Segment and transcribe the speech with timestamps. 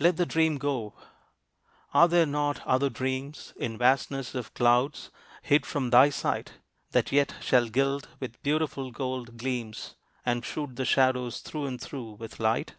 [0.00, 0.92] Let the dream go.
[1.94, 6.54] Are there not other dreams In vastness of clouds hid from thy sight
[6.90, 9.94] That yet shall gild with beautiful gold gleams,
[10.26, 12.74] And shoot the shadows through and through with light?